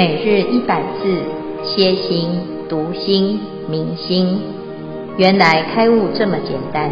[0.00, 1.22] 每日一百字，
[1.62, 2.30] 歇心、
[2.70, 4.40] 读心、明心，
[5.18, 6.90] 原来开悟这么简单。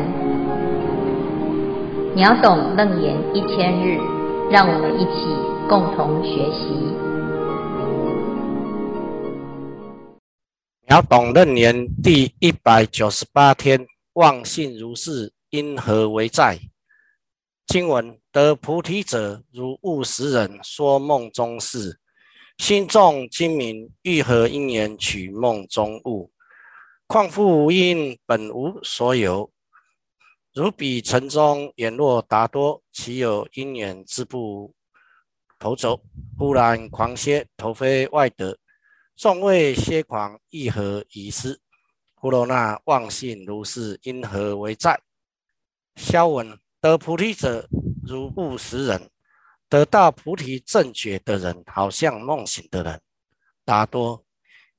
[2.15, 3.99] 秒懂楞严一千日，
[4.51, 5.25] 让我们一起
[5.71, 6.69] 共同学习。
[10.87, 16.59] 秒懂楞严第一百九十八天，妄信如是，因何为在？
[17.67, 21.99] 经文：得菩提者，如悟时人说梦中事。
[22.59, 26.31] 心中精明，欲何因缘取梦中物？
[27.07, 29.51] 况复无因，本无所有。
[30.53, 34.75] 如彼城中眼若达多，其有因缘自不
[35.59, 36.03] 投走？
[36.37, 38.59] 忽然狂歇，投飞外得。
[39.17, 41.61] 众位歇狂，亦何遗失？
[42.21, 45.01] 富罗那妄信如是，因何为在？
[45.95, 47.69] 消文得菩提者，
[48.05, 49.09] 如不食人。
[49.69, 53.01] 得到菩提正觉的人，好像梦醒的人。
[53.65, 54.25] 达多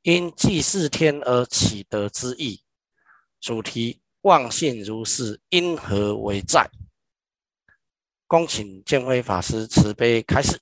[0.01, 2.61] 因祭祀天而启得之意。
[3.39, 6.69] 主题：妄信如是，因何为在？
[8.25, 10.59] 恭请建辉法师慈悲开示。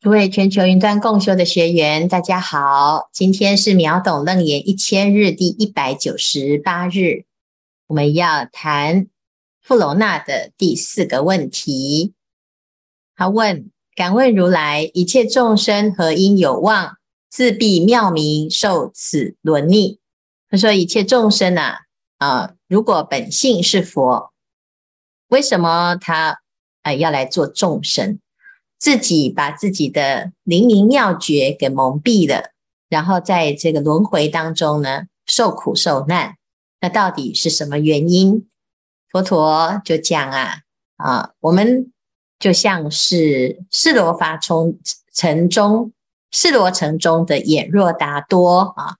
[0.00, 7.24] 诸位全球云端共修的学员，大家好，今天是秒懂楞严一千日第一百九十八日，
[7.86, 9.08] 我们要谈
[9.60, 12.14] 富罗那的第四个问题。
[13.18, 19.98] 他问：“敢问如来，一切众生何因有望，自必妙明，受此轮逆？”
[20.48, 21.78] 他说：“一切众生呐、
[22.18, 24.32] 啊，啊，如果本性是佛，
[25.26, 26.38] 为什么他
[26.82, 28.20] 啊要来做众生？
[28.78, 32.52] 自己把自己的灵明妙觉给蒙蔽了，
[32.88, 36.36] 然后在这个轮回当中呢，受苦受难。
[36.80, 38.48] 那到底是什么原因？
[39.10, 40.58] 佛陀就讲啊，
[40.98, 41.92] 啊，我们。”
[42.38, 44.78] 就像是尸罗法从
[45.12, 45.92] 城中，
[46.30, 48.96] 尸罗城中的眼若达多啊，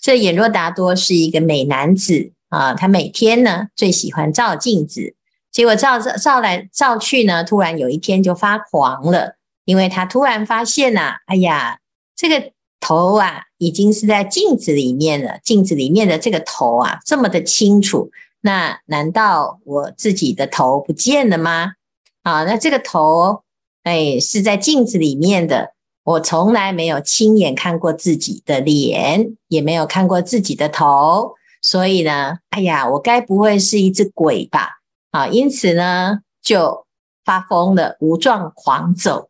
[0.00, 5.14] 这眼若达多是一个美男子啊，他每天呢最喜欢照镜子，
[5.52, 11.78] 结果照照照来照去呢，突然有一天就发狂了，因为他突然发现呐、啊，哎呀，
[12.16, 12.50] 这个
[12.80, 18.10] 头啊已经是在镜子里面了，镜子里面的这个头啊这么的清楚，
[18.40, 21.74] 那难道我自己的头不见了吗？
[22.22, 23.42] 啊，那这个头，
[23.82, 25.72] 哎，是在镜子里面的。
[26.02, 34.80] 我从来没有亲眼看过自己的脸，也没有看过自己的头，所以呢，哎呀，我该不会是一只鬼吧？
[35.10, 36.86] 啊，因此呢，就
[37.24, 39.28] 发疯了，无状狂走。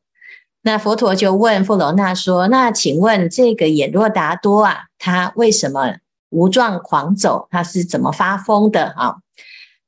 [0.62, 5.97] 那佛陀就问富罗那说：“那请问这个眼若达多啊，他为什么
[6.28, 7.49] 无状狂走？
[7.51, 9.17] 他是怎么发疯的？”啊？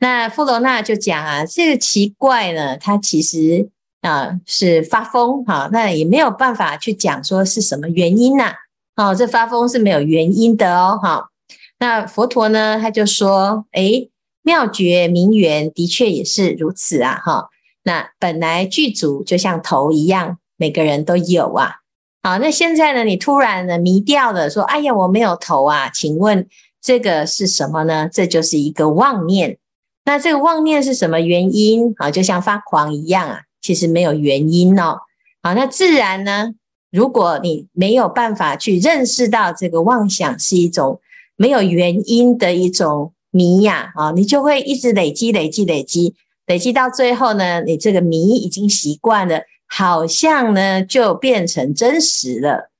[0.02, 3.68] 那富罗那就讲啊，这个奇怪呢，他其实
[4.00, 8.52] 啊是发疯哈，那也没有办法去讲说是什么原因呐，
[8.96, 11.28] 哦，这发疯是没有原因的哦，哈。
[11.78, 14.10] 那佛陀呢，他就说，诶，
[14.42, 17.50] 妙觉明缘的确也是如此啊，哈。
[17.84, 21.76] 那本来具足就像头一样，每个人都有啊，
[22.24, 26.48] 好，那现在呢，你突然呢迷掉了，说，哎呀，我没有头啊，请问
[26.80, 28.08] 这个是什么呢？
[28.12, 29.58] 这就是一个妄念。
[30.04, 32.10] 那这个妄念是什么原因啊？
[32.10, 34.98] 就像发狂一样啊，其实没有原因哦。
[35.42, 36.54] 好，那自然呢，
[36.90, 41.00] 如果你没有办法去认识到这个妄想是一种
[41.36, 52.72] 没有原因的一种迷呀，啊，你就会一直累积、累积、累积，累积到最后呢，你这个迷已经习惯了，好像呢就变成真实了。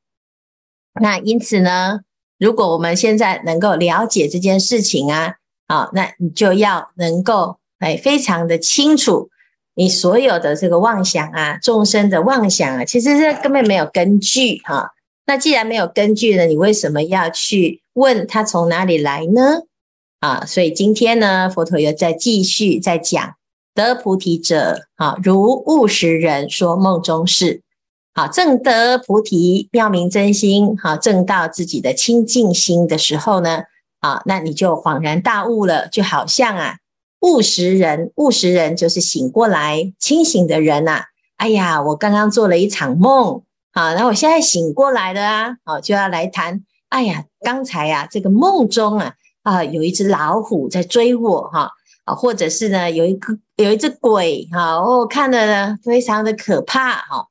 [1.01, 2.01] 那因此呢，
[2.37, 5.37] 如果我们现在能够了解这件事情啊。
[5.73, 9.31] 好，那你就要能够哎，非常的清楚，
[9.75, 14.91] 你所有的这个妄想啊，众生的妄想啊，其实是根本没有根据哈。
[15.25, 19.63] 那既然没有根据呢，你为什么要去问他从哪里来呢？
[20.21, 23.37] 啊，所以今天呢，佛陀又再继续在讲，
[23.75, 27.63] 得菩提者啊，如悟时人说梦中事。
[28.13, 33.63] 好，正得菩提妙明真心，好，正到自己的清净心的时候呢，
[34.03, 36.77] 啊，那你就恍然大悟了，就好像啊，
[37.21, 41.05] 悟时人，悟时人就是醒过来、清醒的人呐、啊。
[41.37, 46.65] 哎呀，我刚刚做了一场梦，啊，那我现在醒过来了啊，好，就要来谈。
[46.89, 49.15] 哎呀，刚才啊，这个梦中啊，
[49.45, 51.71] 啊，有一只老虎在追我，哈，
[52.05, 57.29] 啊，或者是呢，有一个有一只鬼，哈，我看了呢，非常的可怕，哈。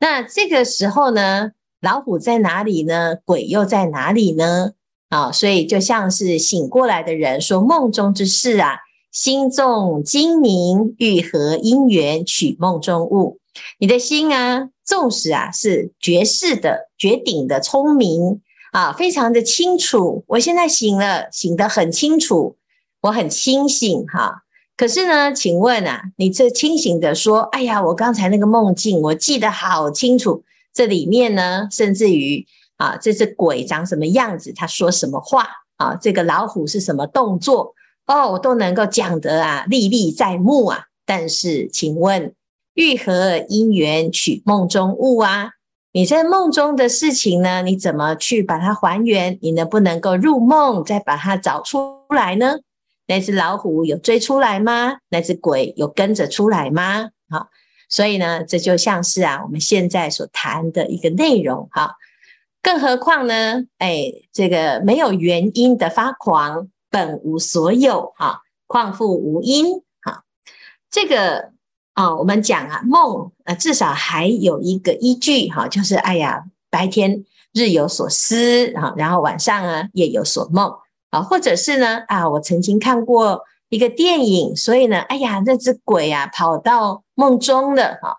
[0.00, 3.16] 那这个时候呢，老虎在哪里呢？
[3.24, 4.72] 鬼又在哪里呢？
[5.14, 8.78] 啊，所以就像是醒过来的人说梦中之事啊，
[9.12, 13.38] 心中精明，欲何因缘取梦中物？
[13.78, 18.40] 你的心啊，纵使啊是绝世的、绝顶的聪明
[18.72, 20.24] 啊，非常的清楚。
[20.26, 22.56] 我现在醒了，醒得很清楚，
[23.02, 24.42] 我很清醒哈、
[24.76, 30.42] 可是呢，请问啊，你这清醒的说，哎呀，我刚才那个梦境，我记得好清楚。
[30.72, 32.44] 这里面呢，甚至于
[32.76, 37.74] 啊，这只鬼长什么样子，他说什么话啊，这个老虎是什么动作
[38.06, 40.84] 哦，我都能够讲得啊，历历在目啊。
[41.06, 42.34] 但是，请问，
[42.74, 45.50] 欲何因缘取梦中物啊？
[45.92, 49.38] 你在梦中的事情呢，你怎么去把它还原？
[49.42, 52.56] 你能不能够入梦再把它找出来呢？
[53.06, 54.96] 那只老虎有追出来吗？
[55.10, 57.10] 那只鬼有跟着出来吗？
[57.28, 57.48] 好，
[57.88, 61.94] 所以呢，这就像是啊，我们现在所谈的一个内容哈。
[62.64, 70.24] 更何况呢，哎，这个没有原因的发狂，本无所有哈，况复无因哈。
[70.90, 71.50] 这个
[71.92, 80.72] 啊，我们讲啊，梦啊，至少还有一个依据哈，就是哎呀，白天日有所思啊，然后晚上啊，夜有所梦。
[81.10, 81.98] 啊，或者是呢？
[82.08, 88.16] 啊，我曾经看过一个电影，所以呢，哎呀，那只鬼啊跑到梦中了哈。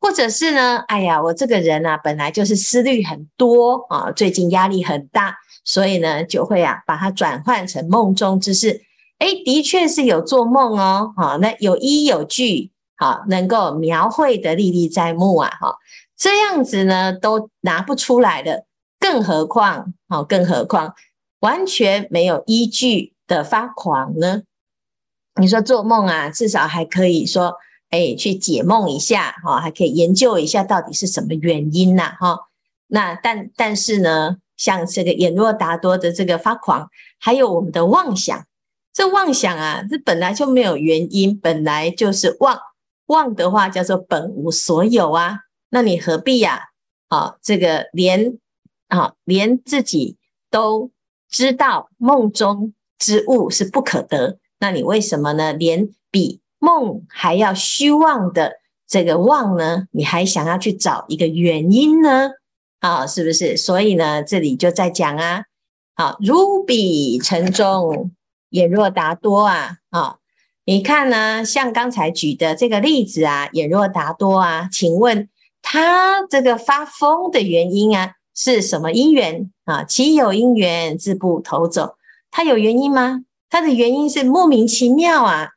[0.00, 8.82] 或者是呢，哎呀，我这个人啊本来就是思虑很多啊，最近压力很大，所以呢就会啊把它转换成梦中之事。
[9.18, 15.76] 哎，的确是有做梦哦，哈，那有依有据，好，能够描绘的历历在目啊，哈，
[16.16, 18.64] 这样子呢都拿不出来的，
[18.98, 20.94] 更何况，好，更何况。
[21.40, 24.42] 完全没有依据的发狂呢？
[25.40, 27.54] 你说做梦啊，至少还可以说，
[27.90, 32.38] 哎，去解梦一下哈，还可以研究一下到底是什么原因呐哈。
[32.86, 36.88] 那但但是呢，像这个眼若达多的这个发狂，
[37.18, 38.46] 还有我们的妄想，
[38.92, 42.58] 这妄想啊，这本来就没有原因，本来就是妄
[43.06, 45.40] 妄的话叫做本无所有啊。
[45.68, 46.68] 那你何必呀？
[47.08, 48.38] 啊，这个连
[48.88, 50.16] 啊连自己
[50.50, 50.90] 都。
[51.32, 55.52] 知道梦中之物是不可得，那你为什么呢？
[55.52, 59.86] 连比梦还要虚妄的这个妄呢？
[59.90, 62.30] 你还想要去找一个原因呢？
[62.78, 63.56] 啊，是不是？
[63.56, 65.44] 所以呢，这里就在讲啊，
[65.96, 68.12] 好，如彼城中
[68.50, 70.18] 眼若达多啊，啊，
[70.64, 75.28] 你看呢，像刚才举的这个例子啊，眼若达多啊，请问
[75.62, 78.14] 他这个发疯的原因啊？
[78.32, 79.84] 是什么因缘啊？
[79.84, 81.96] 其有因缘，自不投走。
[82.30, 83.24] 他有原因吗？
[83.50, 85.50] 他的原因是莫名其妙啊！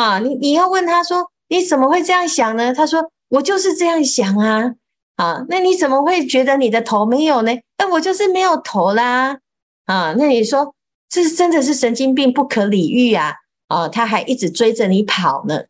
[0.00, 2.72] 啊，你你要问他说，你怎么会这样想呢？
[2.72, 4.72] 他说，我就是这样想啊！
[5.16, 7.52] 啊，那你怎么会觉得你的头没有呢？
[7.76, 9.38] 哎我就是没有头啦！
[9.84, 10.74] 啊，那你说
[11.10, 13.34] 这是真的是神经病不可理喻啊！
[13.68, 15.64] 啊，他还一直追着你跑呢，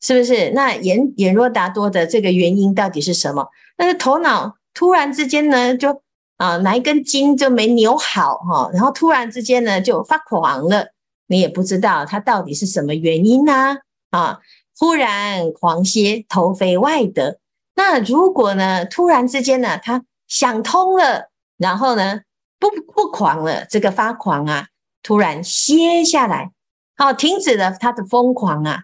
[0.00, 0.50] 是不是？
[0.50, 3.48] 那眼眼若达多的这个原因到底是什么？
[3.76, 4.56] 那个头脑。
[4.74, 6.00] 突然之间呢，就
[6.38, 10.91] 啊哪一根筋就没扭好哈，然后突然之间呢就发狂了，
[11.32, 13.78] 你也不知道他到底是什么原因呢
[14.10, 14.40] 啊，
[14.78, 17.38] 忽然狂歇，头飞外的。
[17.74, 22.20] 那如果呢突然之间呢他想通了，然后呢
[22.58, 24.66] 不不狂了，这个发狂啊
[25.02, 26.52] 突然歇下来，
[26.98, 28.82] 好，停止了他的疯狂啊，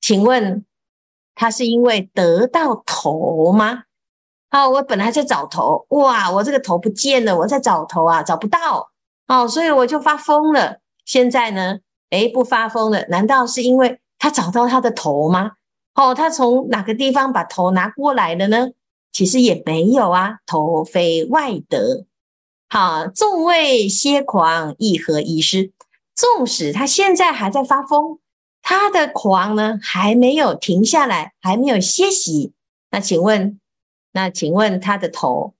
[0.00, 0.64] 请问
[1.36, 3.84] 他是因为得到头吗？
[4.50, 8.90] 好，我本来在找头，哇，我这个头不见了，我在找头啊，找不到，
[9.28, 10.80] 哦，所以我就发疯了。
[11.04, 11.78] 现在呢，
[12.10, 15.52] 诶，不发疯了，难道是因为他找到他的头吗？
[15.94, 18.70] 哦，他从哪个地方把头拿过来了呢？
[19.12, 22.06] 其实也没有啊，头非外得。
[22.68, 25.70] 好，众位歇狂，亦何遗失？
[26.16, 28.18] 纵使他现在还在发疯，
[28.62, 32.52] 他的狂呢还没有停下来，还没有歇息。
[32.90, 33.60] 那请问？
[34.12, 35.54] 那请问他的头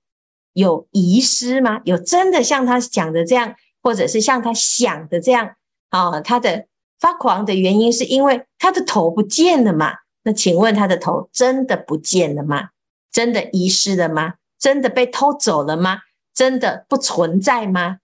[0.53, 1.81] 有遗失吗？
[1.83, 5.51] 有真的像他讲的这样，或者是像他想的这样
[5.89, 6.19] 啊？
[6.21, 6.65] 他的
[6.99, 9.93] 发狂的原因是因为他的头不见了嘛？
[10.23, 12.69] 那请问他的头真的不见了吗？
[13.11, 14.33] 真的遗失了吗？
[14.57, 15.99] 真的被偷走了吗？
[16.33, 17.99] 真的不存在吗？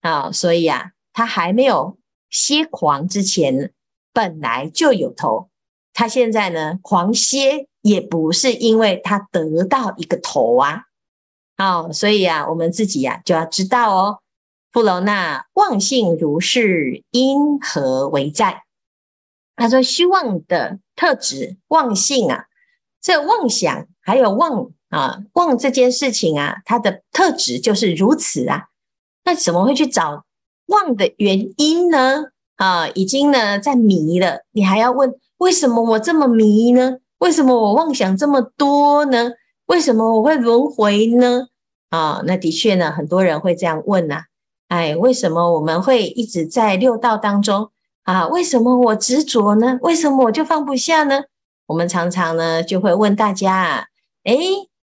[0.00, 1.96] 啊，所以啊，他还没有
[2.28, 3.70] 歇狂之前，
[4.12, 5.48] 本来就有头。
[5.94, 7.68] 他现在呢，狂歇。
[7.82, 10.82] 也不是因为他得到一个头啊，
[11.56, 14.18] 好，所以啊，我们自己呀、啊、就要知道哦，
[14.72, 18.62] 富罗那妄性如是，因何为在？
[19.56, 22.44] 他说虚妄的特质，妄性啊，
[23.00, 28.68] 这妄想还有妄啊，妄这件事情啊，它的特质就是如此啊，
[29.24, 30.24] 那怎么会去找
[30.66, 32.26] 妄的原因呢？
[32.54, 36.98] 啊，已经呢在迷了，你还要问为什么我这么迷呢？
[37.18, 39.32] 为什么我妄想这么多呢？
[39.66, 41.48] 为什么我会轮回呢？
[41.88, 44.22] 啊，那的确呢，很多人会这样问呐，
[44.70, 47.70] 哎，为什么我们会一直在六道当中
[48.04, 48.28] 啊？
[48.28, 49.80] 为什么我执着呢？
[49.82, 51.22] 为什么我就放不下呢？
[51.66, 53.88] 我们常常呢就会问大家，
[54.22, 54.36] 哎，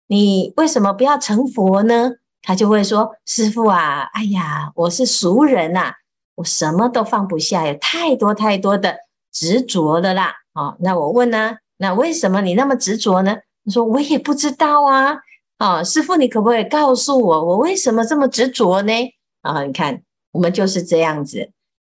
[0.07, 2.13] 你为什么不要成佛呢？
[2.43, 5.95] 他就会说，师父啊，哎呀，我是俗人呐，
[6.37, 8.97] 我什么都放不下，有太多太多的
[9.33, 10.33] 执着的啦。
[10.55, 13.35] 哦，那我问呢，那为什么你那么执着呢？
[13.65, 15.17] 他说我也不知道啊。
[15.59, 18.93] 啊、哦，师父，你可不可以告诉我，我为什么这么执着呢？
[19.43, 21.51] 啊、你看，我们就是这样子，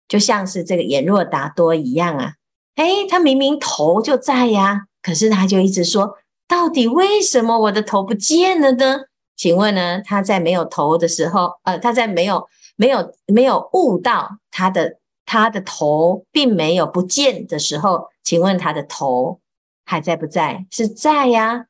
[0.07, 2.35] 就像是这个眼若达多一样啊。
[2.75, 9.01] 诶，他明明头就在呀，可是他就一直说，到底为什么我的头不见了呢？
[9.35, 19.39] 请问呢，他在没有头的时候，呃，他在没有没有没有悟到他的他的头并没有不见的时候，请问他的头
[19.85, 20.65] 还在不在？
[20.71, 21.65] 是在呀。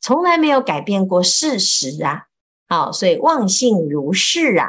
[0.00, 2.26] 从来没有改变过事实啊，
[2.68, 4.68] 好，所以妄性如是啊，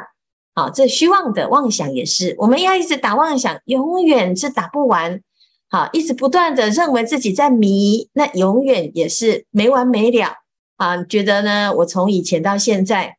[0.58, 5.20] 好，这虚妄的妄想也是，我们要一直打妄想，永远是打不完，
[5.68, 10.32] 好，一直不断的认为自己在迷，那永远也是没完没了
[10.78, 11.04] 啊。
[11.04, 13.18] 觉得呢，我从以前到现在，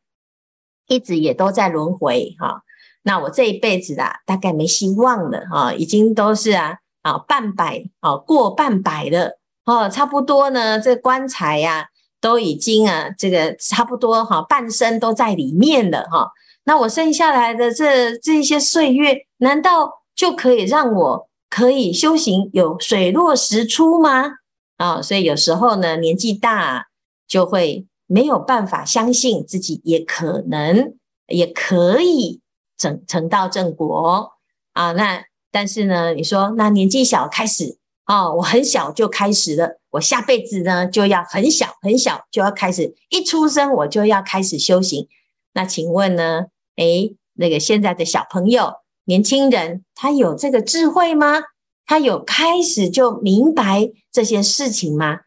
[0.88, 2.62] 一直也都在轮回哈，
[3.04, 11.86] 那我这一辈子啊，大概没希望了哈，已经都是啊啊半百啊过半百了哦，差不多呢，这棺材呀。
[12.20, 16.32] 都已经啊，这个差不多哈，半生都在里面了哈。
[16.68, 24.32] 那我剩下来的这这些岁月，难道就可以让我可以修行有水落石出吗？
[24.76, 26.88] 啊，所以有时候呢，年纪大
[27.26, 30.92] 就会没有办法相信自己也可能
[31.28, 32.42] 也可以
[32.76, 34.34] 成成道正果
[34.74, 34.92] 啊。
[34.92, 39.80] 那但是呢，你说那年纪小开始啊，我很小就开始了。
[39.88, 45.08] 我下辈子呢，就要很小很小就要开始，一出生我就要开始修行。
[45.54, 46.48] 那请问呢？
[46.78, 48.72] 诶，那个现在的小朋友、
[49.04, 51.42] 年轻人，他有这个智慧吗？
[51.84, 55.18] 他有开始就明白这些事情吗？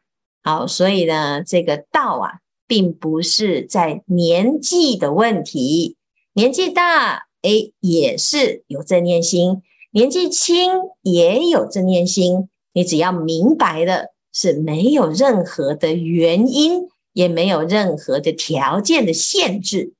[0.41, 5.97] 好，所以呢，这个道啊，并不是在年纪的问题，
[6.33, 10.71] 年纪大，诶，也是有正念心；年纪轻
[11.03, 12.49] 也有正念心。
[12.73, 14.07] 你只要明白了。
[14.33, 19.91] 是没有任何的原因，也没有任何的条件的限制。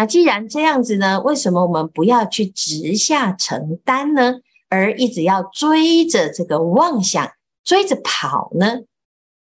[0.00, 4.36] 那既然这样子呢，为什么我们不要去直下承担呢？
[4.70, 7.30] 而一直要追着这个妄想
[7.62, 8.78] 追着跑呢？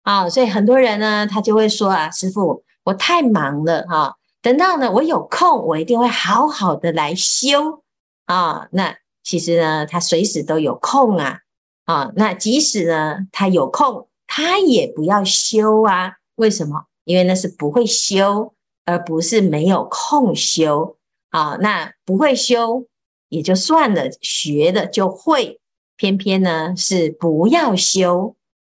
[0.03, 7.83] 啊，所以很多人呢，他就会说啊，师傅，我太忙了哈，等到呢我有空，我一定会好好的来修
[8.23, 8.69] 啊。
[8.71, 11.39] 那其实呢，他随时都有空啊。
[11.83, 16.13] 啊，那即使呢，他有空，他也不要修啊。
[16.35, 16.85] 为什么？
[17.03, 18.53] 因为那是不会修，
[18.87, 20.97] 而不是没有空修。
[21.29, 22.87] 啊，那不会修
[23.29, 25.59] 也就算了，学了就会。
[25.95, 28.35] 偏偏呢是不要修。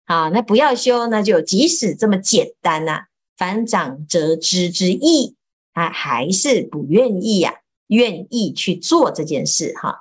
[0.07, 5.37] 啊，那不要修，那就即使这么简单呐、啊，反掌折枝之意，
[5.73, 10.01] 他还是不愿意呀、啊，愿意去做这件事哈、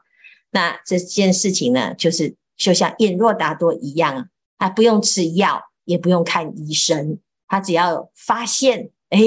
[0.49, 2.35] 那这件事情呢，就是。
[2.57, 9.19] 就像眼若达多一样，他不用吃药，也不用看医生，他只要发现，哎，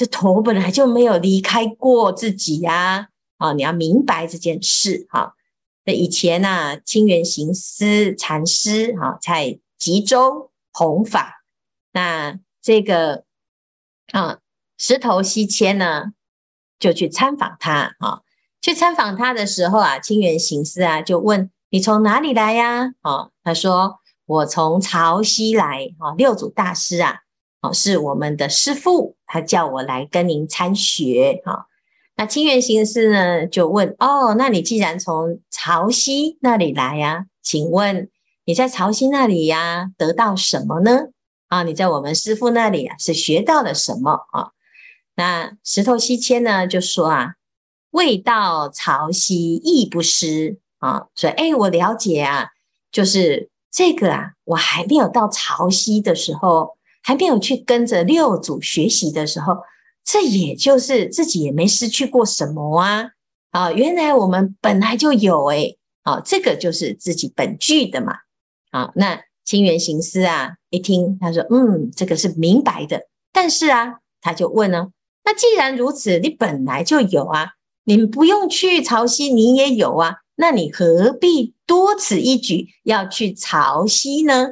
[0.00, 5.34] 这头本来就没有离开过自己呀，啊，你要明白这件事哈。
[5.84, 11.42] 那以前呢，清源行思禅师哈在吉州弘法，
[11.92, 13.24] 那这个
[14.12, 14.38] 啊
[14.78, 16.14] 石头西迁呢，
[16.78, 18.22] 就去参访他啊，
[18.62, 21.50] 去参访他的时候啊，清源行思啊就问。
[21.68, 22.94] 你从哪里来呀？
[23.02, 25.94] 哦，他说我从潮溪来。
[25.98, 27.18] 啊，六祖大师啊，
[27.60, 31.42] 哦，是我们的师父，他叫我来跟您参学。
[31.44, 31.66] 哈，
[32.16, 38.08] 那清源行思呢就问：哦，那你既然从潮汐那里来呀，请问
[38.44, 41.08] 你在潮汐那里呀得到什么呢？
[41.48, 44.50] 啊，你在我们师父那里啊是学到了什么啊？
[45.14, 47.34] 那石头西迁呢就说啊，
[47.90, 50.58] 未到潮汐亦不失。
[50.78, 52.48] 啊，所以哎，我了解啊，
[52.90, 59.56] 就是这个啊，我还没有到潮汐的时候，还没有去跟着六祖学习的时候，
[60.04, 63.10] 这也就是自己也没失去过什么啊
[63.50, 68.14] 啊，原来我们本来就有哎，啊，这个就是自己本具的嘛。
[68.70, 74.88] 啊，那清源行思啊，一听他说，嗯，这个是明白的，但是啊，他就问呢，
[75.24, 77.48] 那既然如此，你本来就有啊，
[77.84, 80.18] 你不用去潮汐，你也有啊。
[80.36, 84.50] 那你何必多此一举要去潮汐呢？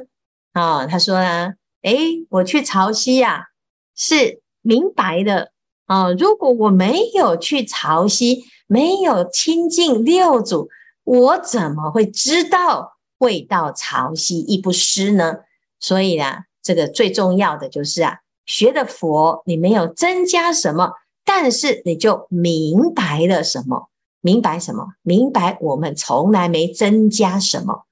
[0.51, 3.47] 啊、他说呢，诶，我去潮汐呀、
[3.95, 5.51] 是明白的
[5.85, 10.69] 啊，如果我没有去潮汐，没有亲近六祖，
[11.03, 15.37] 我怎么会知道会到潮汐亦不失呢？
[15.79, 20.91] 所以啊，这个最重要的就是啊，学的佛，你没有增加什么，
[21.23, 23.89] 但是你就明白了什么？
[24.21, 24.87] 明白什么？
[25.01, 27.85] 明白我们从来没增加什么。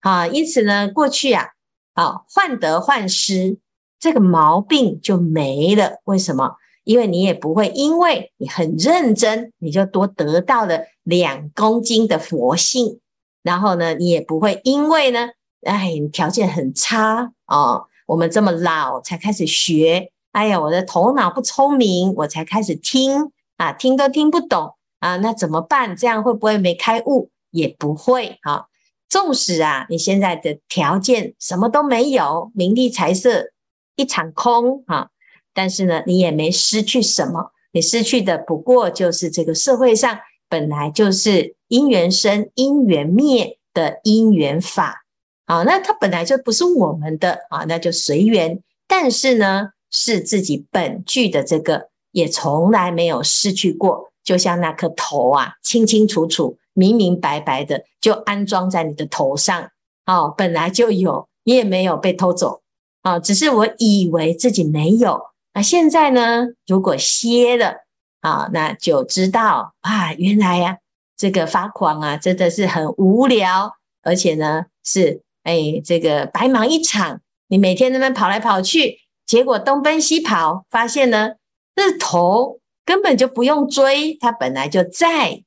[0.00, 1.48] 啊，因此呢，过去啊，
[1.94, 3.58] 啊，患得患失
[3.98, 6.00] 这个毛病就没了。
[6.04, 6.56] 为什么？
[6.84, 12.98] 因为你也不会因为你很认真，你就多得到了两公斤的佛性。
[13.42, 15.28] 然后呢，你也不会因为呢，
[15.62, 25.94] 哎，你条件很差哦，我们这么老才开始学，哎呀，我的头脑不聪明，我才开始听啊，听都听不懂啊，那怎么办？
[25.96, 27.30] 这样会不会没开悟？
[27.50, 28.68] 也不会哈。
[29.12, 33.50] 纵使啊，你现在的条件什么都没有，名利财色
[33.94, 35.10] 一场空啊，
[35.52, 45.04] 但是呢，你也没失去什么，你失去的不过就是这个社会上本来就是因缘生、因缘灭的因缘法，
[45.44, 48.62] 啊，那它本来就不是我们的啊，那就随缘。
[48.86, 56.56] 但是呢，是自己本具的这个，也从来没有失去过，就像那颗头啊，清清楚楚。
[56.74, 59.70] 明明白白的就安装在你的头上，
[60.06, 62.62] 哦，本来就有，你也没有被偷走，
[63.02, 65.20] 啊、哦，只是我以为自己没有，
[65.54, 66.46] 那现在呢？
[66.66, 67.84] 如果歇了，
[68.20, 70.78] 啊、哦，那就知道啊，原来呀、啊，
[71.16, 81.32] 这个发狂啊，真的是很无聊，而且呢，是哎，这个白忙一场，你每天在那边跑来跑去，结果东奔西跑，发现呢，
[81.74, 85.42] 这头根本就不用追，它本来就在。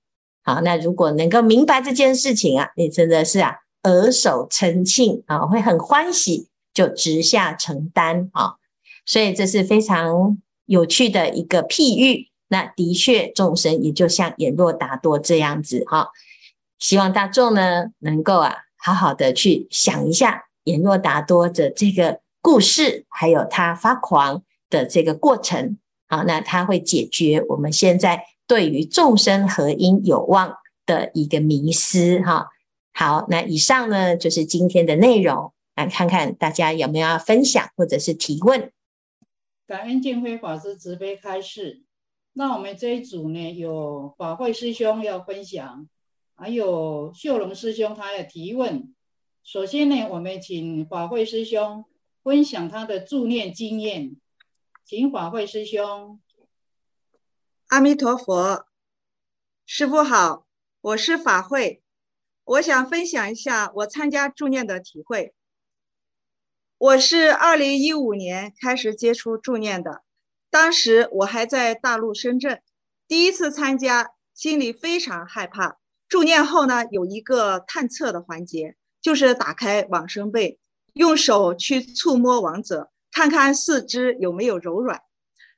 [0.48, 8.54] 好，那如果能够明白这件事情啊，你真的是啊，耳手称庆啊，会很欢喜，就直下承担啊。
[9.08, 12.30] 所以这是非常有趣的一个譬喻。
[12.48, 16.10] 那的确，众生也就像演若达多这样子哈。
[16.78, 25.80] 希望大众呢，能够啊，好好的去想一下演若达多的这个故事，还有他发狂的这个过程。
[26.08, 28.26] 好，那他会解决我们现在。
[28.48, 32.48] 对于众生合因有望的一个迷思哈，
[32.94, 38.72] 好，那以上呢就是今天的内容，来看看大家有没有要分享或者是提问。
[39.66, 41.82] 感恩建辉法师慈悲开示。
[42.34, 45.88] 那我们这一组呢，有法会师兄要分享，
[46.36, 48.94] 还有秀龙师兄他要提问。
[49.44, 51.86] 首先呢，我们请法会师兄
[52.24, 54.16] 分享他的助念经验，
[54.86, 56.20] 请法会师兄。
[57.76, 58.68] 阿弥陀佛，
[59.66, 60.48] 师傅好，
[60.80, 61.84] 我是法会，
[62.46, 65.36] 我想分享一下我参加助念的体会。
[66.78, 70.04] 我是二零一五年开始接触助念的，
[70.50, 72.62] 当时我还在大陆深圳，
[73.10, 75.78] 第一次参加，心里非常害怕。
[76.08, 80.62] 助念后呢，有一个探测的环节，就是打开往生被，
[80.94, 85.02] 用手去触摸亡者，看看四肢有没有柔软。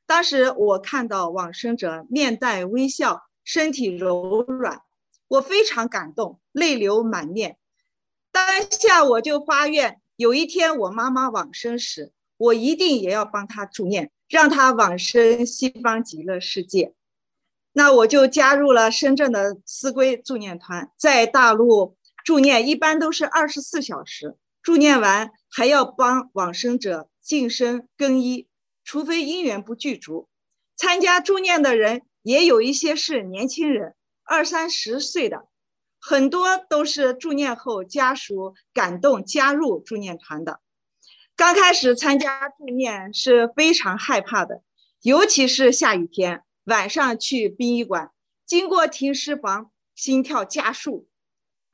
[0.08, 4.82] 当时我看到往生者面带微笑，身体柔软，
[5.28, 7.58] 我非常感动，泪流满面。
[8.32, 16.93] 当下我就发愿，有一天我妈妈往生时，我一定也要帮她助念，让她往生西方极乐世界。
[17.74, 28.48] 那我就加入了深圳的思归助念团，在大陆助念一般都是二十四小时，助念完还要帮往生者净身更衣。
[28.88, 30.30] 除非因缘不具足，
[30.78, 35.50] 参加助念的人也有一些是年轻人，二三十岁的，
[36.00, 40.62] 很多都是助念后家属感动加入助念团的。
[41.36, 44.63] 刚开始参加助念是非常害怕的，
[45.02, 48.12] 尤其是下雨天，晚上去殡仪馆，
[48.45, 51.10] 经过停尸房，心跳加速，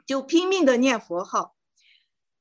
[0.07, 1.55] 就拼命的念佛号，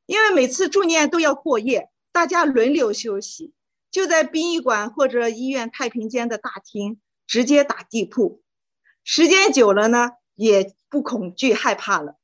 [0.07, 3.53] 因为每次助念都要过夜，大家轮流休息。
[3.93, 8.43] 就在殡仪馆或者医院太平间的大厅，直接打地铺。
[9.05, 12.17] 时间久了呢，也不恐惧害怕了。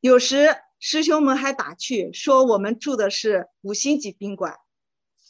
[0.00, 4.56] 有时师兄们还打趣说，我们住的是五星级宾馆。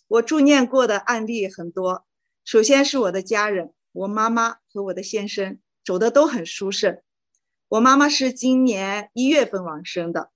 [0.06, 2.04] 我助念过的案例很多。
[2.44, 7.02] 首先是我的家人，我妈妈和我的先生走的都很舒适。
[7.68, 10.30] 我妈妈是今年一月份往生的，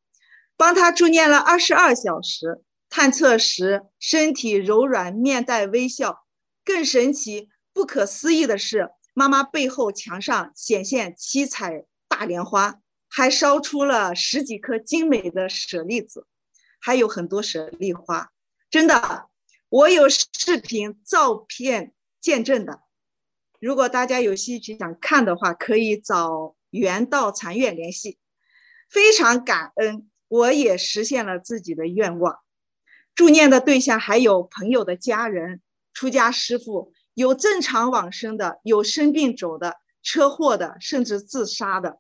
[0.57, 2.63] 帮她助念了二十二小时。
[2.91, 6.25] 探测时，身体柔软，面带微笑。
[6.65, 16.27] 更神奇、不可思议的是，妈妈背后墙上显现七彩大莲花，还烧出了十几颗精美的舍利子，
[16.81, 18.31] 还有很多舍利花。
[18.71, 19.29] 真的，
[19.69, 22.83] 我有视频、照片见证的。
[23.61, 28.19] 如果大家有兴趣想看的话，可以找圆道禅院联系。
[28.91, 32.39] 非常感恩，我也实现了自己的愿望。
[33.19, 35.61] 助念的对象还有朋友的家人、
[35.93, 41.99] 出家师父，有正常往生的，有生病走的、车祸的，甚至自杀的，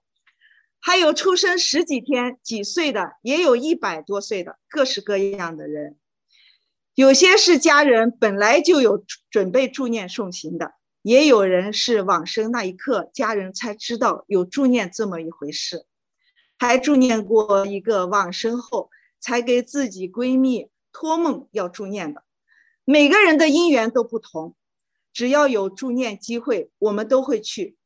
[0.79, 5.97] 还有出生十几天、几岁的，也有一百多岁的，各式各样的人。
[6.95, 15.85] 有些是家人本来就有准备助念送行的，也有人是往生那一刻，家人才知道有助念这么一回事。
[16.57, 20.69] 还助念过一个往生后才给自己闺蜜
[21.01, 22.25] 托梦要助念的，
[22.85, 24.57] 每个人的因缘都不同，
[25.13, 27.77] 只要有助念机会，我们都会去。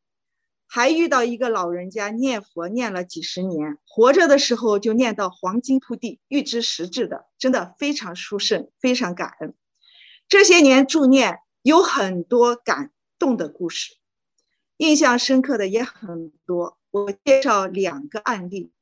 [0.66, 9.54] 还遇到一个老人家念佛念了几十年，活着的时候就念到黄金铺地，预知时至的，真的非常殊胜，非常感恩。
[10.26, 13.96] 这些年助念有很多感动的故事，
[14.78, 16.78] 印象深刻的也很多。
[16.90, 18.72] 我介绍两个案例，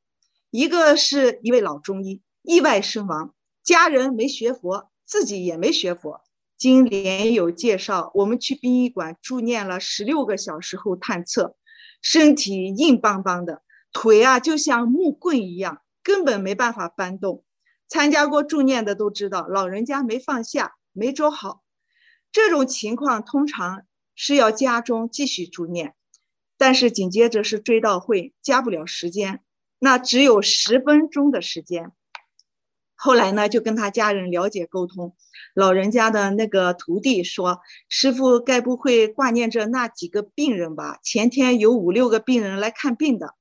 [0.50, 3.34] 一个是一位老中医意外身亡，
[3.70, 6.22] 家人没学佛，自己也没学佛。
[6.58, 11.54] 经莲友介绍，我们去殡仪馆助念了十六个小时后探测，
[12.02, 17.44] 身体硬邦邦的，腿啊就像木棍一样，根本没办法搬动。
[17.86, 21.62] 参加过助念的都知道，老人家没放下，没走好，
[22.32, 23.82] 这种情况通常
[24.16, 25.94] 是要家中继续助念。
[26.58, 29.44] 但是紧接着是追悼会，加不了时间，
[29.78, 31.92] 那只有十分钟的时间。
[33.02, 35.14] 后来呢，就跟他家人了解沟通，
[35.54, 40.98] 老人家的那个徒弟说：“师傅该不会挂念着那几个病人吧？
[41.02, 43.34] 前天有五六个病人来看病的。”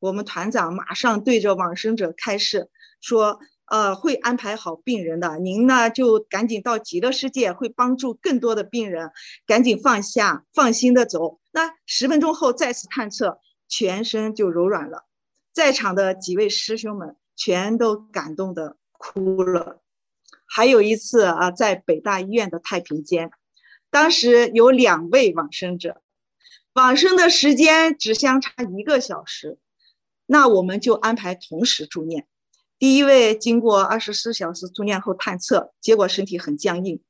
[0.00, 3.38] 我们团长马上对着往生者开示说。
[3.68, 9.10] 呃，会安排好病人的，您呢就赶紧到极乐世界，会帮助更多的病人，
[9.44, 11.40] 赶紧放下，放心的走。
[11.50, 15.06] 那十分钟后再次探测，全身就柔软了，
[15.52, 19.82] 在场的几位师兄们全都感动的哭了。
[20.46, 23.30] 还有一次啊，在北大医院的太平间，
[23.90, 26.00] 当时有两位往生者，
[26.72, 29.58] 往生的时间只相差一个小时，
[30.26, 32.26] 那我们就安排同时助念。
[32.78, 37.02] 第一位经过二十四小时助念后探测，结果身体很僵硬。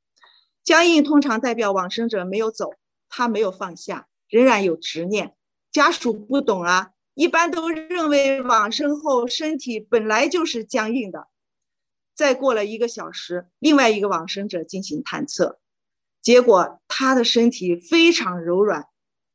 [0.64, 2.74] 僵硬通常代表往生者没有走，
[3.08, 5.34] 他没有放下，仍然有执念。
[5.70, 11.28] 家属不懂啊，一般都认为往生后身体本来就是僵硬的。
[12.16, 15.60] 再过了一个小时，另外一个往生者进行探测，
[16.22, 18.88] 结果他的身体非常柔软，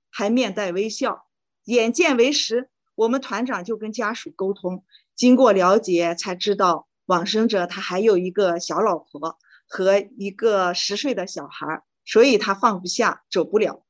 [0.09, 1.27] 还面带微笑。
[1.65, 4.83] 眼见为实，我们团长就跟家属沟通。
[5.15, 13.85] 经过了解，才知道往生者他还有一个小老婆和一个十岁的小孩，所以他放不下，走不了。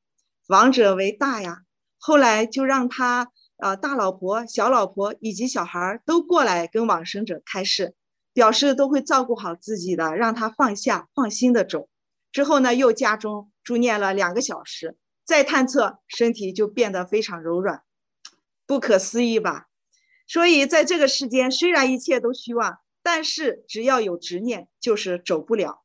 [0.48, 1.62] 亡者为大呀，
[1.98, 7.96] 后来就让他呃大老婆、小老婆以及小孩都过来跟往生者开示，
[8.34, 11.90] 表示都会照顾好自己的，让他放下，放心的走。
[12.32, 17.84] 之后呢，又家中助念了两个小时，再探测身体就变得非常柔软，
[18.66, 19.68] 不可思议吧？
[20.28, 25.82] 所以，在这个世间，虽然一切都虚妄，但是只要有执念，就是走不了。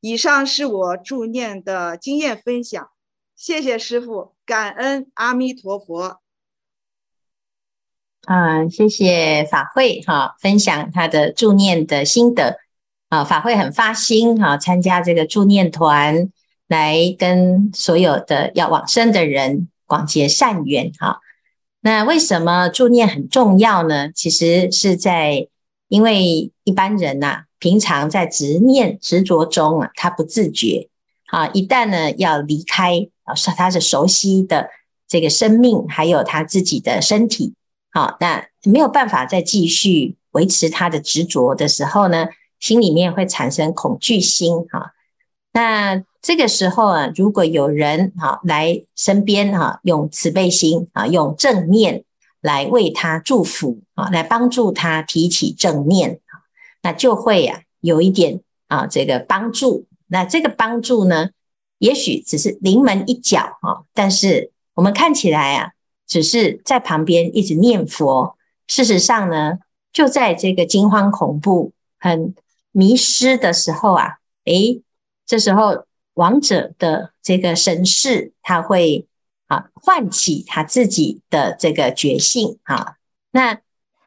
[0.00, 2.88] 以上是我助念的经验分享，
[3.36, 6.21] 谢谢师父，感恩阿弥陀佛。
[8.24, 12.58] 啊，谢谢法会哈，分享他的助念的心得
[13.08, 16.30] 啊，法会很发心哈，参加这个助念团，
[16.68, 21.18] 来跟所有的要往生的人广结善缘哈。
[21.80, 24.12] 那为什么助念很重要呢？
[24.12, 25.48] 其实是在
[25.88, 30.88] 因为一般人呐、平常在执念执着中啊，他不自觉
[31.26, 34.70] 啊，一旦呢要离开啊，是他是熟悉的
[35.08, 37.54] 这个生命，还有他自己的身体，
[37.92, 42.26] 好，那没有办法再继续维持他的执着的时候呢，
[42.58, 44.92] 心里面会产生恐惧心哈，
[45.52, 46.02] 那。
[46.24, 52.04] 这个时候啊，如果有人哈来身边哈，用慈悲心啊，用正念
[52.40, 56.20] 来为他祝福啊，来帮助他提起正念，
[56.80, 59.88] 那就会呀有一点啊这个帮助。
[60.06, 61.30] 那这个帮助呢，
[61.78, 65.72] 也许只是临门一脚啊，但是我们看起来啊，
[66.12, 69.58] 只是在旁边一直念佛，事实上呢，
[69.92, 72.34] 就在这个惊慌恐怖、很
[72.70, 74.82] 迷失的时候啊，诶，
[75.26, 75.86] 这时候。
[76.14, 79.06] 王者的这个神识，他会
[79.46, 82.96] 啊唤起他自己的这个觉性啊。
[83.30, 83.58] 那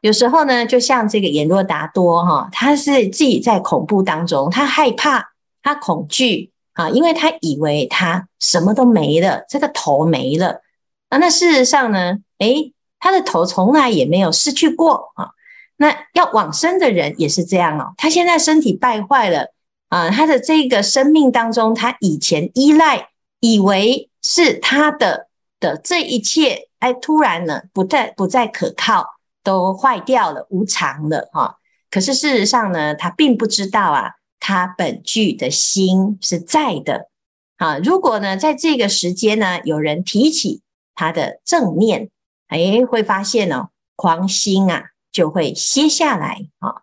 [0.02, 5.32] 有时候呢，就像这个阎罗达多哈，他是自己在恐怖当中，他害怕，
[5.64, 10.60] 他恐惧啊，因为他以为他什么都没了，这个头没了
[11.08, 11.18] 啊。
[11.18, 15.30] 那事实上呢，诶，他的头从来也没有失去过啊。
[15.76, 19.52] 那要往生的人也是这样哦，他现在身体败坏了
[19.88, 23.08] 啊，他的这个生命当中，他以前依赖
[23.40, 25.28] 以为是他的
[25.60, 29.06] 的这一切，哎，突然呢不再不再可靠，
[29.42, 31.56] 都坏掉了，无常了哈。
[31.90, 34.12] 可是事实上呢，他并不知道啊。
[34.38, 37.08] 他本具的心是在的，
[37.56, 40.60] 啊，如果呢，在这个时间呢，有人提起
[40.96, 42.10] 他的正念，
[42.48, 46.82] 哎，会发现哦，狂心啊就会歇下来啊。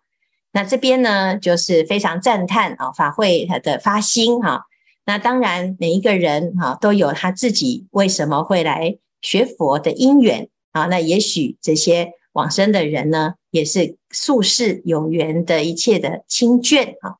[0.52, 4.64] 那这边呢，就是非常赞叹啊，法会他的发心哈。
[5.04, 10.86] 那当然，每一个人哈都有他自己为什么会来学佛的因缘啊。
[10.86, 17.16] 那也许这些往生的人呢，也是宿世有缘的一切的亲眷啊。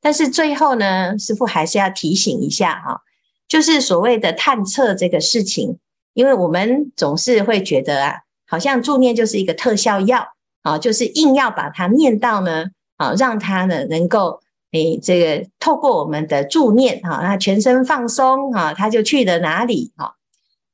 [0.00, 3.00] 但是最后呢，师父还是要提醒一下哈，
[3.48, 5.78] 就是所谓的探测这个事情，
[6.14, 8.14] 因为我们总是会觉得啊，
[8.46, 10.26] 好像助念就是一个特效药
[10.62, 14.40] 啊，就是硬要把它念到呢，啊，让它呢能够
[14.72, 20.16] 诶，这个透过我们的助念啊，那全身放松啊，它就去了哪里哈？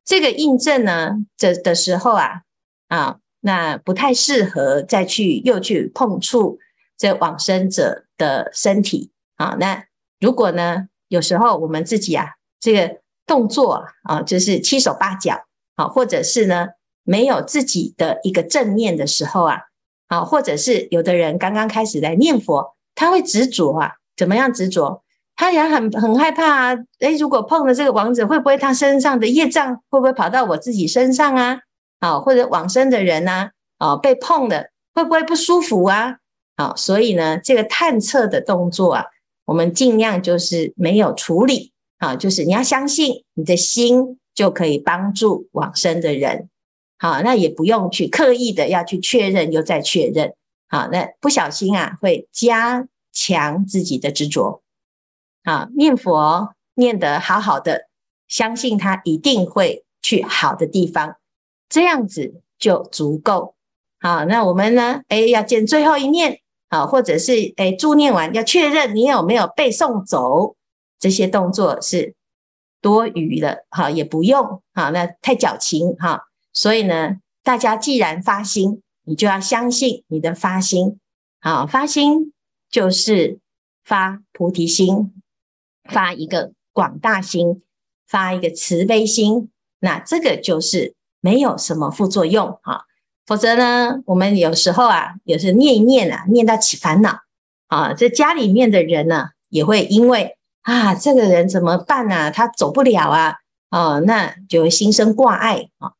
[0.04, 2.42] 这个印证呢，这的时候啊
[2.88, 6.58] 啊，那不太适合再去又去碰触
[6.96, 9.10] 这往生者的身体。
[9.36, 9.84] 啊，那
[10.20, 12.99] 如果呢，有时候我们自己啊，这个
[13.30, 15.44] 动作啊，就是七手八脚，
[15.76, 16.66] 啊，或者是呢，
[17.04, 19.60] 没有自己的一个正念的时候啊，
[20.08, 25.04] 啊，或者是有的人刚刚开始来念佛，他会执着啊，怎么样执着？
[25.36, 31.60] 他也很很害怕啊，诶，如果碰了这个王者，会不会他身上的业障会不会跑到我自己身上啊？
[32.00, 33.50] 啊，或者往生的人呢？
[33.78, 36.16] 啊，被碰了会不会不舒服啊？
[36.56, 39.04] 啊，所以呢，这个探测的动作啊。
[39.44, 46.48] 我们尽量就是没有处理啊，就是你要相信你的心就可以帮助往生的人，
[46.98, 50.34] 好，那也不用去刻意的要去确认又再确认，
[50.68, 54.62] 好，那不小心啊会加强自己的执着，
[55.44, 57.82] 啊，念佛念得好好的，
[58.26, 61.16] 相信他一定会去好的地方，
[61.68, 63.54] 这样子就足够，
[64.00, 66.40] 好，那我们呢，诶，要见最后一念。
[66.70, 70.54] 啊，或者是诶，助念完要确认你有没有被送走，
[71.00, 72.14] 这些动作是
[72.80, 81.00] 多余的，哈，也不用，好，那太矫情，哈，所以呢，大家既然发心，你就要相信你的发心，
[81.40, 82.32] 好，发心
[82.70, 83.40] 就是
[83.82, 85.12] 发菩提心，
[85.84, 87.62] 发一个广大心，
[88.06, 92.86] 发一个慈悲心，那这个就是没有什么副作用，哈。
[93.26, 97.20] 否则呢，我们有时候啊，也是念一念啊，念到起烦恼
[97.68, 97.94] 啊。
[97.94, 102.30] 这家里面的人呢、也会因为啊，这个人怎么办啊？
[102.30, 103.36] 他走不了啊，
[103.70, 105.92] 哦，那就心生挂碍啊。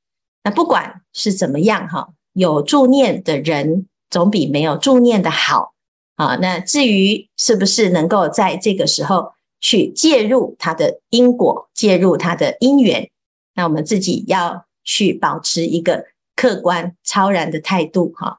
[0.45, 5.75] 那不管是怎么样哈，有助念的人总比没有助念的好
[6.17, 6.37] 啊。
[6.37, 13.11] 那至于是不是能够在这个时候去介入他的因果，介入他的因缘，
[13.55, 16.07] 那我们自己要去保持一个。
[16.37, 18.39] 客观超然的态度，哈。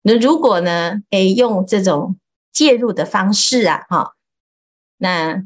[0.00, 2.16] 那如果呢，诶，用这种
[2.50, 4.14] 介入的方式啊，哈，
[4.96, 5.44] 那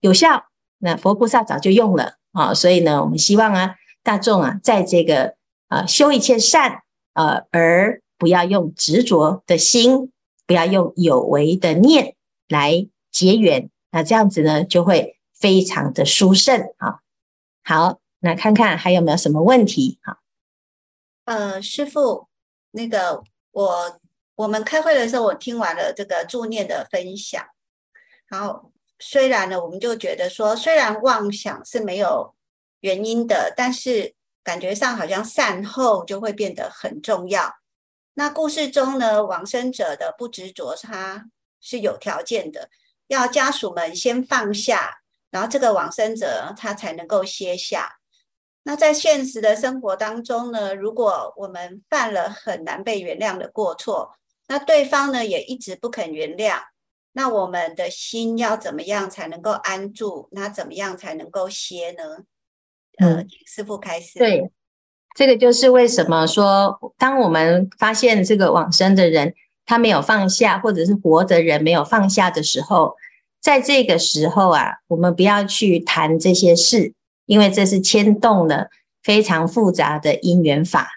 [0.00, 0.44] 有效，
[0.78, 2.54] 那佛菩萨早就用了啊。
[2.54, 5.36] 所以呢，我们希望啊，大众啊，在这个
[5.68, 6.82] 啊修一切善，
[7.12, 10.12] 啊，而不要用执着的心，
[10.46, 12.16] 不要用有为的念
[12.48, 17.00] 来结缘，那这样子呢，就会非常的殊胜啊。
[17.62, 20.20] 好，那看看还有没有什么问题，哈。
[21.24, 22.28] 呃，师傅，
[22.70, 24.00] 那个我
[24.36, 27.44] 我们开会的时候，我听完了这个助念的分享，
[28.28, 32.34] 然后虽然呢，我们就觉得说，虽然妄想是没有
[32.80, 37.54] 原因的，但是感觉上好像善后就会变得很重要。
[38.14, 41.26] 那故事中呢，往生者的不执着，他
[41.60, 42.68] 是有条件的，
[43.06, 44.98] 要家属们先放下，
[45.30, 47.98] 然后这个往生者他才能够歇下。
[48.64, 54.16] 那在现实的生活当中呢，如果我们犯了很难被原谅的过错，
[54.48, 56.60] 那对方呢也一直不肯原谅，
[57.18, 60.28] 那我们的心要怎么样才能够安住？
[60.30, 62.04] 那怎么样才能够歇呢？
[62.98, 64.20] 呃，嗯，师傅开始。
[64.20, 64.48] 对，
[65.16, 69.34] 这个就是为什么说，当我们发现这个往生的人
[69.66, 72.94] 他没有放下，或者是活的人没有放下的时候，
[73.42, 76.94] 在这个时候啊，我们不要去谈这些事。
[77.26, 78.68] 因为这是牵动了
[79.02, 80.88] 非常复杂的因缘法，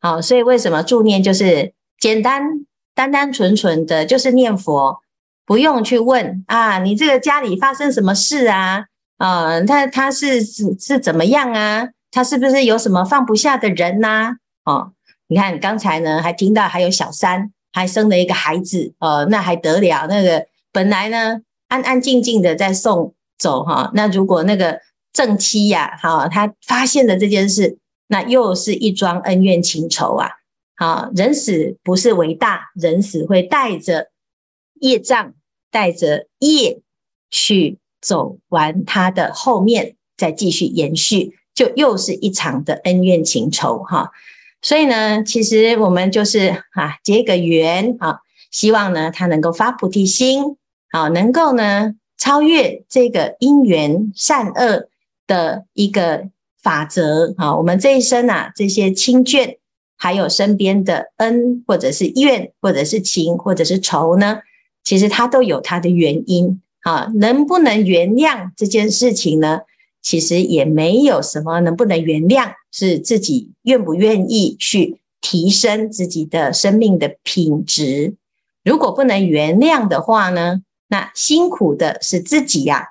[0.00, 2.64] 好，所以为什么助念就是简单、
[2.94, 5.02] 单单纯纯的，就是念佛，
[5.46, 8.84] 不用去问啊，你这个家里发生什么事啊？
[9.18, 11.88] 啊、他他是是是怎么样啊？
[12.10, 14.72] 他是不是有什么放不下的人呐、啊？
[14.72, 14.92] 哦，
[15.28, 20.06] 你看刚才呢，还听到还有小三还生了一个孩子，呃，那还得了？
[20.08, 24.80] 那个本来呢安安静静的在送走哈、那如果那个
[25.12, 30.30] 正妻呀，哈、他发现了这件事，那又是一桩恩怨情仇啊！
[30.76, 34.08] 好、人死不是为大，人死会带着
[34.80, 35.32] 业障，
[35.70, 36.80] 带着业
[37.30, 41.36] 去走完它的后面，再继续延续。
[41.52, 44.12] 就又是一场的恩怨情仇哈，
[44.62, 50.56] 所以呢，其实我们就是啊结个缘啊，希望呢他能够发菩提心，
[50.90, 54.88] 啊，能够呢超越这个因缘善恶
[55.26, 56.28] 的一个
[56.62, 57.56] 法则啊。
[57.56, 59.58] 我们这一生啊，这些亲眷，
[59.96, 64.40] 还有身边的恩，或者是怨，或者是情，或者是仇呢，
[64.84, 67.10] 其实它都有它的原因啊。
[67.14, 69.60] 能不能原谅这件事情呢？
[70.02, 78.14] 其实也没有什么能不能原谅，是自己愿不愿意去提升自己的生命的品质。
[78.64, 82.88] 如果不能原谅的话呢，那辛苦的是自己呀。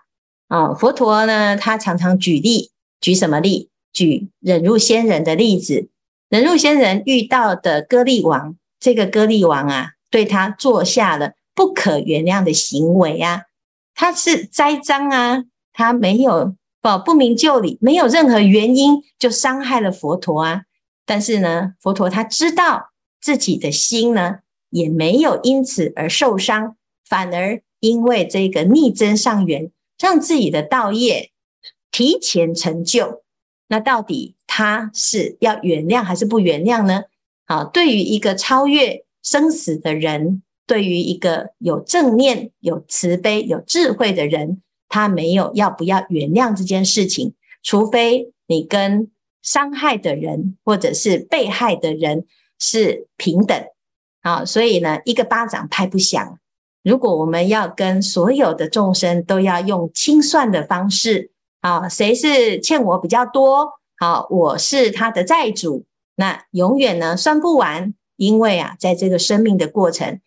[0.50, 2.70] 啊，佛陀呢，他常常举例，
[3.02, 3.70] 举什么例？
[3.92, 5.90] 举忍辱仙人的例子。
[6.30, 13.42] 忍辱仙人遇到的歌利王，这个歌利王啊，对他做下了不可原谅的行为啊，
[13.94, 15.44] 他是栽赃啊，
[15.74, 16.56] 他没有。
[16.82, 20.62] 不不明就里，没有任何原因就伤害了佛陀啊！
[21.06, 24.38] 但是呢，佛陀他知道自己的心呢，
[24.70, 29.70] 也没有因此而受伤，反而因为这个逆增上缘，
[30.00, 31.32] 让自己的道业
[31.92, 33.24] 提前成就。
[33.68, 37.02] 那到底他是要原谅还是不原谅呢？
[37.46, 44.62] 好，对于一个超越生死的人，对于一个有正念、有慈悲、有智慧的人。
[44.92, 49.12] 他没有要不要原谅这件事情，除非你跟
[49.44, 52.26] 伤害的人或者是被害的人
[52.58, 53.56] 是平等。
[54.22, 56.40] 啊，所以呢，一个巴掌拍不响。
[56.84, 61.30] 如果我们要跟所有的众生都要用清算的方式，
[61.62, 63.70] 啊，谁是欠我比较多？
[63.98, 70.20] 好，我是他的债主，那永远呢算不完，因为啊，在这个生命的过程，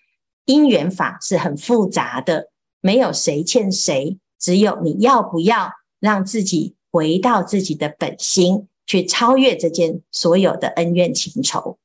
[0.45, 2.49] 因缘法是很复杂的，
[2.81, 4.19] 没有谁欠谁。
[4.39, 11.79] 只有你要不要让自己回到自己的本心，去超越这件所有的恩怨情仇。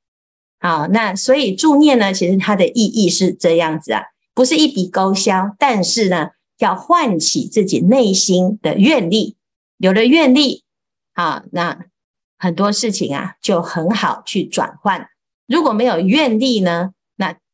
[0.59, 4.01] 好，那所以助念呢，其实它的意义是这样子啊，
[4.33, 9.37] 不是一笔勾销，但是呢，要唤起自己内心的愿力。
[9.77, 10.63] 有了愿力，
[11.13, 11.85] 啊，那
[12.39, 15.09] 很多事情啊就很好去转换。
[15.45, 16.93] 如果没有愿力呢，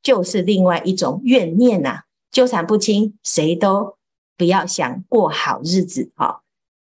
[0.03, 3.95] 就是另外一种怨念呐、纠缠不清，谁都。
[4.35, 6.39] 不要想过好日子啊，